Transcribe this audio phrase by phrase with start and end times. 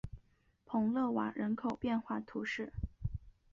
[0.65, 2.73] 蓬勒瓦人口变化图示